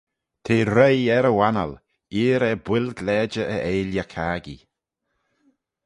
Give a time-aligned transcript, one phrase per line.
[0.43, 1.71] T'eh roie er e wannal,
[2.21, 4.61] eer er builg lajer e eilley-caggee.